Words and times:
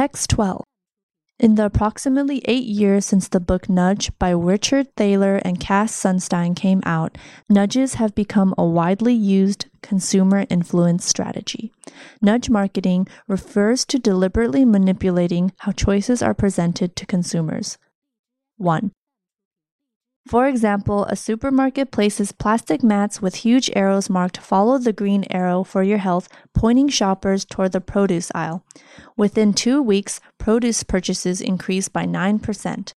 Text 0.00 0.30
12. 0.30 0.64
In 1.40 1.56
the 1.56 1.66
approximately 1.66 2.40
eight 2.46 2.64
years 2.64 3.04
since 3.04 3.28
the 3.28 3.38
book 3.38 3.68
Nudge 3.68 4.10
by 4.18 4.30
Richard 4.30 4.86
Thaler 4.96 5.36
and 5.44 5.60
Cass 5.60 5.92
Sunstein 5.92 6.56
came 6.56 6.80
out, 6.86 7.18
nudges 7.50 7.96
have 7.96 8.14
become 8.14 8.54
a 8.56 8.64
widely 8.64 9.12
used 9.12 9.66
consumer 9.82 10.46
influence 10.48 11.04
strategy. 11.04 11.70
Nudge 12.22 12.48
marketing 12.48 13.08
refers 13.28 13.84
to 13.84 13.98
deliberately 13.98 14.64
manipulating 14.64 15.52
how 15.58 15.72
choices 15.72 16.22
are 16.22 16.32
presented 16.32 16.96
to 16.96 17.04
consumers. 17.04 17.76
1. 18.56 18.92
For 20.28 20.46
example, 20.46 21.06
a 21.06 21.16
supermarket 21.16 21.90
places 21.90 22.30
plastic 22.30 22.82
mats 22.82 23.22
with 23.22 23.36
huge 23.36 23.70
arrows 23.74 24.10
marked 24.10 24.38
Follow 24.38 24.78
the 24.78 24.92
green 24.92 25.24
arrow 25.30 25.64
for 25.64 25.82
your 25.82 25.98
health, 25.98 26.28
pointing 26.54 26.88
shoppers 26.88 27.44
toward 27.44 27.72
the 27.72 27.80
produce 27.80 28.30
aisle. 28.34 28.64
Within 29.16 29.52
two 29.52 29.82
weeks, 29.82 30.20
produce 30.38 30.82
purchases 30.82 31.40
increased 31.40 31.92
by 31.92 32.04
9%. 32.04 32.92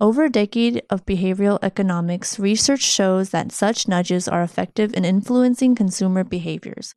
Over 0.00 0.24
a 0.24 0.30
decade 0.30 0.82
of 0.88 1.04
behavioral 1.04 1.58
economics, 1.60 2.38
research 2.38 2.82
shows 2.82 3.30
that 3.30 3.50
such 3.50 3.88
nudges 3.88 4.28
are 4.28 4.42
effective 4.42 4.94
in 4.94 5.04
influencing 5.04 5.74
consumer 5.74 6.22
behaviors. 6.22 6.94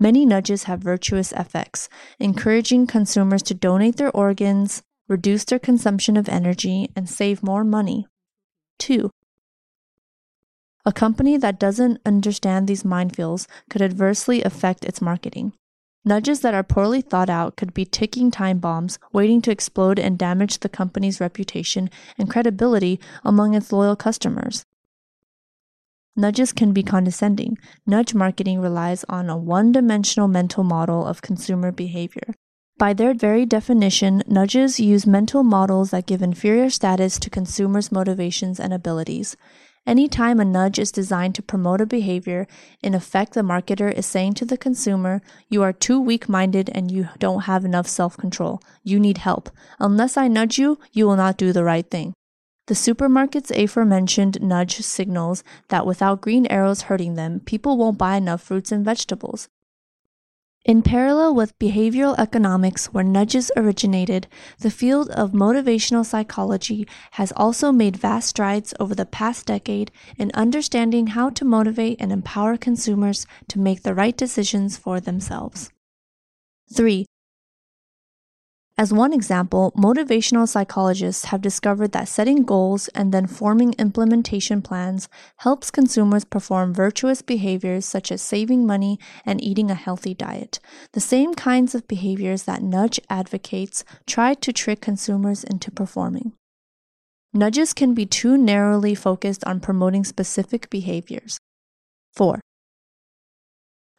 Many 0.00 0.26
nudges 0.26 0.64
have 0.64 0.80
virtuous 0.80 1.30
effects, 1.32 1.88
encouraging 2.18 2.88
consumers 2.88 3.42
to 3.44 3.54
donate 3.54 3.96
their 3.96 4.10
organs, 4.10 4.82
reduce 5.08 5.44
their 5.44 5.60
consumption 5.60 6.16
of 6.16 6.28
energy, 6.28 6.90
and 6.96 7.08
save 7.08 7.42
more 7.42 7.62
money. 7.62 8.06
2. 8.80 9.10
A 10.86 10.92
company 10.92 11.36
that 11.36 11.60
doesn't 11.60 12.00
understand 12.06 12.66
these 12.66 12.82
minefields 12.82 13.46
could 13.68 13.82
adversely 13.82 14.42
affect 14.42 14.84
its 14.84 15.02
marketing. 15.02 15.52
Nudges 16.04 16.40
that 16.40 16.54
are 16.54 16.62
poorly 16.62 17.02
thought 17.02 17.28
out 17.28 17.56
could 17.56 17.74
be 17.74 17.84
ticking 17.84 18.30
time 18.30 18.58
bombs 18.58 18.98
waiting 19.12 19.42
to 19.42 19.50
explode 19.50 19.98
and 19.98 20.18
damage 20.18 20.60
the 20.60 20.68
company's 20.70 21.20
reputation 21.20 21.90
and 22.16 22.30
credibility 22.30 22.98
among 23.22 23.52
its 23.52 23.70
loyal 23.70 23.96
customers. 23.96 24.64
Nudges 26.16 26.52
can 26.52 26.72
be 26.72 26.82
condescending. 26.82 27.58
Nudge 27.86 28.14
marketing 28.14 28.60
relies 28.60 29.04
on 29.10 29.28
a 29.28 29.36
one 29.36 29.72
dimensional 29.72 30.26
mental 30.26 30.64
model 30.64 31.06
of 31.06 31.22
consumer 31.22 31.70
behavior. 31.70 32.34
By 32.80 32.94
their 32.94 33.12
very 33.12 33.44
definition, 33.44 34.22
nudges 34.26 34.80
use 34.80 35.06
mental 35.06 35.42
models 35.42 35.90
that 35.90 36.06
give 36.06 36.22
inferior 36.22 36.70
status 36.70 37.18
to 37.18 37.28
consumers' 37.28 37.92
motivations 37.92 38.58
and 38.58 38.72
abilities. 38.72 39.36
Anytime 39.86 40.40
a 40.40 40.46
nudge 40.46 40.78
is 40.78 40.90
designed 40.90 41.34
to 41.34 41.42
promote 41.42 41.82
a 41.82 41.86
behavior, 41.86 42.46
in 42.82 42.94
effect, 42.94 43.34
the 43.34 43.42
marketer 43.42 43.92
is 43.92 44.06
saying 44.06 44.32
to 44.36 44.46
the 44.46 44.56
consumer, 44.56 45.20
You 45.50 45.62
are 45.62 45.74
too 45.74 46.00
weak 46.00 46.26
minded 46.26 46.70
and 46.74 46.90
you 46.90 47.10
don't 47.18 47.42
have 47.42 47.66
enough 47.66 47.86
self 47.86 48.16
control. 48.16 48.62
You 48.82 48.98
need 48.98 49.18
help. 49.18 49.50
Unless 49.78 50.16
I 50.16 50.28
nudge 50.28 50.58
you, 50.58 50.78
you 50.90 51.06
will 51.06 51.16
not 51.16 51.36
do 51.36 51.52
the 51.52 51.64
right 51.64 51.90
thing. 51.90 52.14
The 52.66 52.74
supermarket's 52.74 53.50
aforementioned 53.50 54.40
nudge 54.40 54.76
signals 54.76 55.44
that 55.68 55.84
without 55.84 56.22
green 56.22 56.46
arrows 56.46 56.88
hurting 56.88 57.16
them, 57.16 57.40
people 57.40 57.76
won't 57.76 57.98
buy 57.98 58.16
enough 58.16 58.40
fruits 58.40 58.72
and 58.72 58.86
vegetables. 58.86 59.50
In 60.66 60.82
parallel 60.82 61.34
with 61.34 61.58
behavioral 61.58 62.18
economics, 62.18 62.92
where 62.92 63.02
nudges 63.02 63.50
originated, 63.56 64.28
the 64.58 64.70
field 64.70 65.08
of 65.10 65.32
motivational 65.32 66.04
psychology 66.04 66.86
has 67.12 67.32
also 67.34 67.72
made 67.72 67.96
vast 67.96 68.28
strides 68.28 68.74
over 68.78 68.94
the 68.94 69.06
past 69.06 69.46
decade 69.46 69.90
in 70.18 70.30
understanding 70.34 71.08
how 71.08 71.30
to 71.30 71.46
motivate 71.46 71.98
and 71.98 72.12
empower 72.12 72.58
consumers 72.58 73.26
to 73.48 73.58
make 73.58 73.82
the 73.82 73.94
right 73.94 74.16
decisions 74.18 74.76
for 74.76 75.00
themselves. 75.00 75.70
3. 76.74 77.06
As 78.80 78.94
one 78.94 79.12
example, 79.12 79.72
motivational 79.76 80.48
psychologists 80.48 81.26
have 81.26 81.42
discovered 81.42 81.92
that 81.92 82.08
setting 82.08 82.44
goals 82.44 82.88
and 82.94 83.12
then 83.12 83.26
forming 83.26 83.74
implementation 83.74 84.62
plans 84.62 85.06
helps 85.36 85.70
consumers 85.70 86.24
perform 86.24 86.72
virtuous 86.72 87.20
behaviors 87.20 87.84
such 87.84 88.10
as 88.10 88.22
saving 88.22 88.66
money 88.66 88.98
and 89.26 89.44
eating 89.44 89.70
a 89.70 89.74
healthy 89.74 90.14
diet. 90.14 90.60
The 90.94 91.00
same 91.00 91.34
kinds 91.34 91.74
of 91.74 91.86
behaviors 91.88 92.44
that 92.44 92.62
nudge 92.62 92.98
advocates 93.10 93.84
try 94.06 94.32
to 94.32 94.50
trick 94.50 94.80
consumers 94.80 95.44
into 95.44 95.70
performing. 95.70 96.32
Nudges 97.34 97.74
can 97.74 97.92
be 97.92 98.06
too 98.06 98.38
narrowly 98.38 98.94
focused 98.94 99.44
on 99.44 99.60
promoting 99.60 100.04
specific 100.04 100.70
behaviors. 100.70 101.36
4. 102.14 102.40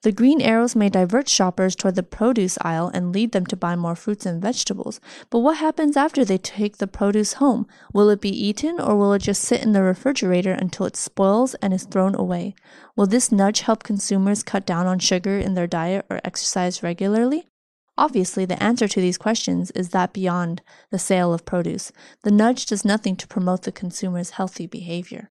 The 0.03 0.12
green 0.12 0.41
arrows 0.41 0.75
may 0.75 0.89
divert 0.89 1.29
shoppers 1.29 1.75
toward 1.75 1.94
the 1.94 2.01
produce 2.01 2.57
aisle 2.62 2.89
and 2.91 3.13
lead 3.13 3.34
them 3.34 3.45
to 3.45 3.56
buy 3.56 3.75
more 3.75 3.95
fruits 3.95 4.25
and 4.25 4.41
vegetables. 4.41 5.00
But 5.29 5.39
what 5.39 5.57
happens 5.57 5.95
after 5.95 6.25
they 6.25 6.39
take 6.39 6.78
the 6.78 6.88
produce 6.88 7.34
home? 7.34 7.67
Will 7.94 8.09
it 8.09 8.19
be 8.19 8.29
eaten 8.29 8.79
or 8.79 8.95
will 8.95 9.13
it 9.13 9.22
just 9.22 9.44
sit 9.44 9.61
in 9.61 9.73
the 9.73 9.84
refrigerator 9.84 10.53
until 10.53 10.88
it 10.88 10.95
spoils 10.95 11.53
and 11.56 11.72
is 11.72 11.84
thrown 11.84 12.16
away? 12.16 12.56
Will 12.95 13.06
this 13.06 13.31
nudge 13.31 13.61
help 13.61 13.84
consumers 13.84 14.41
cut 14.41 14.66
down 14.66 14.88
on 14.88 14.97
sugar 14.97 15.38
in 15.38 15.53
their 15.53 15.67
diet 15.67 16.07
or 16.09 16.19
exercise 16.23 16.81
regularly? 16.81 17.47
Obviously, 17.95 18.44
the 18.45 18.61
answer 18.61 18.88
to 18.88 19.01
these 19.01 19.19
questions 19.19 19.69
is 19.72 19.90
that 19.90 20.13
beyond 20.13 20.63
the 20.90 20.97
sale 20.97 21.31
of 21.31 21.45
produce, 21.45 21.91
the 22.23 22.31
nudge 22.31 22.66
does 22.66 22.84
nothing 22.84 23.16
to 23.17 23.28
promote 23.28 23.63
the 23.63 23.72
consumer's 23.72 24.31
healthy 24.31 24.66
behavior. 24.66 25.29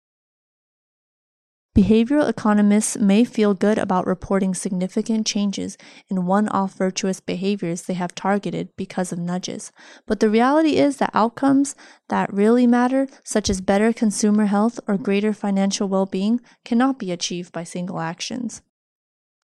Behavioral 1.76 2.26
economists 2.26 2.96
may 2.96 3.22
feel 3.22 3.52
good 3.52 3.76
about 3.76 4.06
reporting 4.06 4.54
significant 4.54 5.26
changes 5.26 5.76
in 6.08 6.24
one 6.24 6.48
off 6.48 6.72
virtuous 6.72 7.20
behaviors 7.20 7.82
they 7.82 7.92
have 7.92 8.14
targeted 8.14 8.74
because 8.78 9.12
of 9.12 9.18
nudges, 9.18 9.72
but 10.06 10.20
the 10.20 10.30
reality 10.30 10.78
is 10.78 10.96
that 10.96 11.10
outcomes 11.12 11.74
that 12.08 12.32
really 12.32 12.66
matter, 12.66 13.06
such 13.24 13.50
as 13.50 13.60
better 13.60 13.92
consumer 13.92 14.46
health 14.46 14.80
or 14.88 14.96
greater 14.96 15.34
financial 15.34 15.86
well 15.86 16.06
being, 16.06 16.40
cannot 16.64 16.98
be 16.98 17.12
achieved 17.12 17.52
by 17.52 17.62
single 17.62 18.00
actions. 18.00 18.62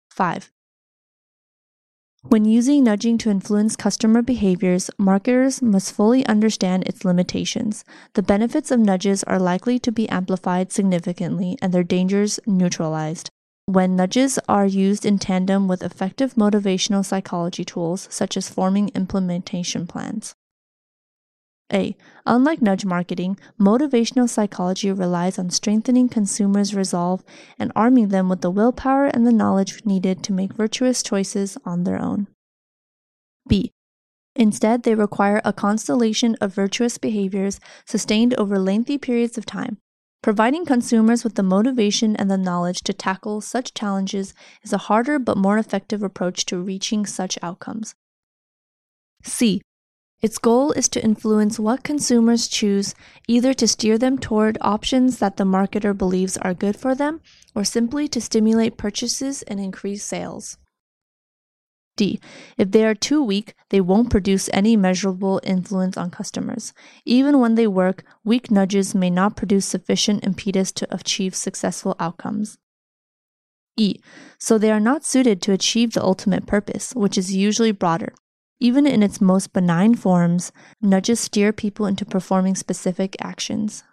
5. 0.09 0.54
When 2.29 2.47
using 2.47 2.85
nudging 2.85 3.19
to 3.19 3.31
influence 3.31 3.77
customer 3.77 4.23
behaviors, 4.23 4.91
marketers 4.99 5.61
must 5.61 5.93
fully 5.93 6.25
understand 6.27 6.85
its 6.85 7.05
limitations. 7.05 7.85
The 8.15 8.23
benefits 8.23 8.71
of 8.71 8.81
nudges 8.81 9.23
are 9.25 9.39
likely 9.39 9.79
to 9.81 9.93
be 9.93 10.09
amplified 10.09 10.73
significantly 10.73 11.59
and 11.61 11.73
their 11.73 11.85
dangers 11.85 12.41
neutralized. 12.47 13.31
When 13.67 13.95
nudges 13.95 14.39
are 14.49 14.67
used 14.67 15.05
in 15.05 15.19
tandem 15.19 15.69
with 15.69 15.83
effective 15.83 16.35
motivational 16.35 17.05
psychology 17.05 17.65
tools, 17.65 18.09
such 18.11 18.37
as 18.37 18.49
forming 18.49 18.89
implementation 18.95 19.87
plans. 19.87 20.35
A. 21.73 21.97
Unlike 22.27 22.63
nudge 22.63 22.85
marketing, 22.85 23.39
motivational 23.59 24.29
psychology 24.29 24.93
relies 24.93 25.39
on 25.39 25.51
strengthening 25.51 26.09
consumers' 26.09 26.75
resolve 26.75 27.25
and 27.59 27.73
arming 27.75 28.09
them 28.09 28.29
with 28.29 28.43
the 28.43 28.51
willpower 28.51 29.07
and 29.07 29.27
the 29.27 29.33
knowledge 29.33 29.85
needed 29.85 30.23
to 30.23 30.33
make 30.33 30.53
virtuous 30.53 31.03
choices 31.03 31.57
on 31.65 31.85
their 31.85 32.01
own. 32.01 32.29
B. 33.49 33.73
Instead, 34.37 34.83
they 34.83 34.95
require 34.95 35.41
a 35.45 35.53
constellation 35.53 36.35
of 36.41 36.55
virtuous 36.55 36.99
behaviors 36.99 37.61
sustained 37.87 38.35
over 38.35 38.59
lengthy 38.59 38.99
periods 38.99 39.39
of 39.39 39.47
time. 39.47 39.79
Providing 40.23 40.65
consumers 40.65 41.23
with 41.23 41.35
the 41.35 41.43
motivation 41.43 42.17
and 42.17 42.31
the 42.31 42.39
knowledge 42.39 42.83
to 42.83 42.93
tackle 42.93 43.41
such 43.41 43.75
challenges 43.75 44.35
is 44.63 44.73
a 44.73 44.79
harder 44.79 45.19
but 45.19 45.37
more 45.37 45.59
effective 45.59 46.03
approach 46.03 46.47
to 46.47 46.59
reaching 46.59 47.07
such 47.07 47.39
outcomes. 47.43 47.95
C. 49.23 49.61
Its 50.23 50.39
goal 50.39 50.73
is 50.73 50.89
to 50.89 51.05
influence 51.05 51.59
what 51.59 51.83
consumers 51.83 52.49
choose, 52.49 52.95
either 53.29 53.53
to 53.53 53.69
steer 53.69 53.99
them 53.99 54.17
toward 54.17 54.57
options 54.61 55.19
that 55.19 55.37
the 55.37 55.45
marketer 55.45 55.97
believes 55.97 56.37
are 56.39 56.55
good 56.55 56.77
for 56.77 56.95
them, 56.95 57.21
or 57.55 57.65
simply 57.65 58.09
to 58.09 58.21
stimulate 58.21 58.79
purchases 58.79 59.43
and 59.43 59.61
increase 59.61 60.03
sales. 60.05 60.57
D. 61.97 62.21
If 62.59 62.73
they 62.73 62.85
are 62.85 62.95
too 62.95 63.23
weak, 63.23 63.55
they 63.71 63.81
won't 63.81 64.11
produce 64.11 64.51
any 64.53 64.77
measurable 64.77 65.41
influence 65.45 65.97
on 65.97 66.11
customers. 66.11 66.73
Even 67.05 67.39
when 67.39 67.55
they 67.55 67.67
work, 67.67 68.03
weak 68.25 68.51
nudges 68.51 68.95
may 68.95 69.11
not 69.11 69.37
produce 69.37 69.67
sufficient 69.67 70.25
impetus 70.25 70.73
to 70.73 70.93
achieve 70.93 71.35
successful 71.37 71.95
outcomes. 72.01 72.59
E. 73.77 73.97
So 74.39 74.59
they 74.59 74.71
are 74.71 74.81
not 74.81 75.05
suited 75.05 75.41
to 75.43 75.53
achieve 75.53 75.93
the 75.93 76.03
ultimate 76.03 76.47
purpose, 76.47 76.95
which 76.95 77.19
is 77.19 77.35
usually 77.35 77.73
broader. 77.73 78.13
Even 78.65 78.87
in 78.87 79.03
its 79.03 79.21
most 79.21 79.53
benign 79.53 79.95
forms, 79.95 80.51
nudges 80.81 81.21
steer 81.21 81.53
people 81.53 81.85
into 81.85 82.07
performing 82.07 82.55
specific 82.55 83.15
actions. 83.21 83.85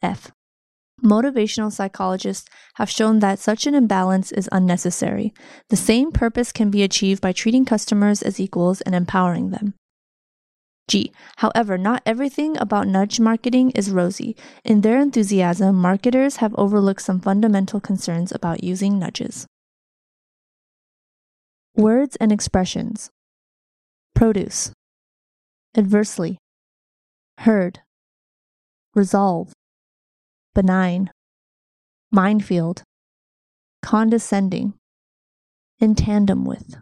F. 0.00 0.32
Motivational 1.04 1.70
psychologists 1.70 2.48
have 2.76 2.88
shown 2.88 3.18
that 3.18 3.38
such 3.38 3.66
an 3.66 3.74
imbalance 3.74 4.32
is 4.32 4.48
unnecessary. 4.50 5.34
The 5.68 5.76
same 5.76 6.10
purpose 6.10 6.52
can 6.52 6.70
be 6.70 6.82
achieved 6.82 7.20
by 7.20 7.32
treating 7.32 7.66
customers 7.66 8.22
as 8.22 8.40
equals 8.40 8.80
and 8.80 8.94
empowering 8.94 9.50
them. 9.50 9.74
G. 10.88 11.12
However, 11.36 11.76
not 11.76 12.02
everything 12.06 12.56
about 12.56 12.88
nudge 12.88 13.20
marketing 13.20 13.72
is 13.72 13.90
rosy. 13.90 14.36
In 14.64 14.80
their 14.80 14.98
enthusiasm, 14.98 15.76
marketers 15.76 16.36
have 16.36 16.54
overlooked 16.56 17.02
some 17.02 17.20
fundamental 17.20 17.80
concerns 17.80 18.32
about 18.32 18.64
using 18.64 18.98
nudges. 18.98 19.46
Words 21.74 22.16
and 22.16 22.32
expressions. 22.32 23.10
Produce, 24.16 24.72
adversely, 25.76 26.38
herd, 27.38 27.80
resolve, 28.94 29.52
benign, 30.54 31.10
minefield, 32.10 32.82
condescending, 33.82 34.72
in 35.80 35.94
tandem 35.94 36.46
with. 36.46 36.76